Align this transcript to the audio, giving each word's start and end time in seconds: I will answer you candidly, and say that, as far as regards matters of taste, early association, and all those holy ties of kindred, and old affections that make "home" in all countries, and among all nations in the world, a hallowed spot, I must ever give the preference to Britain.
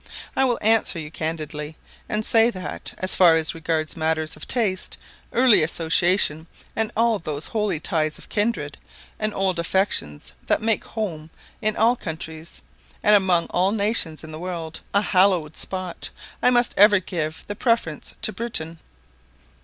I 0.35 0.45
will 0.45 0.57
answer 0.63 0.97
you 0.97 1.11
candidly, 1.11 1.77
and 2.09 2.25
say 2.25 2.49
that, 2.49 2.91
as 2.97 3.13
far 3.13 3.35
as 3.35 3.53
regards 3.53 3.95
matters 3.95 4.35
of 4.35 4.47
taste, 4.47 4.97
early 5.31 5.61
association, 5.61 6.47
and 6.75 6.91
all 6.97 7.19
those 7.19 7.45
holy 7.45 7.79
ties 7.79 8.17
of 8.17 8.27
kindred, 8.27 8.79
and 9.19 9.31
old 9.31 9.59
affections 9.59 10.33
that 10.47 10.59
make 10.59 10.83
"home" 10.83 11.29
in 11.61 11.77
all 11.77 11.95
countries, 11.95 12.63
and 13.03 13.13
among 13.15 13.45
all 13.51 13.71
nations 13.71 14.23
in 14.23 14.31
the 14.31 14.39
world, 14.39 14.81
a 14.91 15.03
hallowed 15.03 15.55
spot, 15.55 16.09
I 16.41 16.49
must 16.49 16.73
ever 16.77 16.97
give 16.99 17.43
the 17.45 17.55
preference 17.55 18.15
to 18.23 18.33
Britain. 18.33 18.79